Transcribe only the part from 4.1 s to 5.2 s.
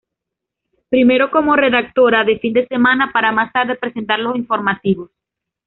los informativos.